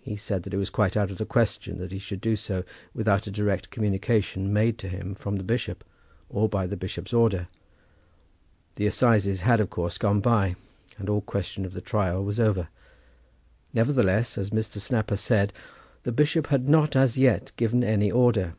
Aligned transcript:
He 0.00 0.14
said 0.14 0.44
that 0.44 0.54
it 0.54 0.58
was 0.58 0.70
quite 0.70 0.96
out 0.96 1.10
of 1.10 1.18
the 1.18 1.26
question 1.26 1.78
that 1.78 1.90
he 1.90 1.98
should 1.98 2.20
do 2.20 2.36
so 2.36 2.62
without 2.94 3.26
a 3.26 3.32
direct 3.32 3.70
communication 3.70 4.52
made 4.52 4.78
to 4.78 4.88
him 4.88 5.16
from 5.16 5.38
the 5.38 5.42
bishop, 5.42 5.82
or 6.28 6.48
by 6.48 6.68
the 6.68 6.76
bishop's 6.76 7.12
order. 7.12 7.48
The 8.76 8.86
assizes 8.86 9.40
had, 9.40 9.58
of 9.58 9.68
course, 9.68 9.98
gone 9.98 10.20
by, 10.20 10.54
and 10.98 11.08
all 11.08 11.20
question 11.20 11.64
of 11.64 11.72
the 11.72 11.80
trial 11.80 12.22
was 12.22 12.38
over. 12.38 12.68
Nevertheless, 13.74 14.38
as 14.38 14.50
Mr. 14.50 14.78
Snapper 14.78 15.16
said, 15.16 15.52
the 16.04 16.12
bishop 16.12 16.46
had 16.46 16.68
not, 16.68 16.94
as 16.94 17.18
yet, 17.18 17.50
given 17.56 17.82
any 17.82 18.08
order. 18.08 18.54